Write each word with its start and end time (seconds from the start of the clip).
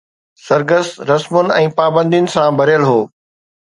سرگس 0.47 0.87
رسمن 1.11 1.47
۽ 1.59 1.65
پابندين 1.83 2.25
سان 2.39 2.49
ڀريل 2.63 2.83
هو 2.93 2.99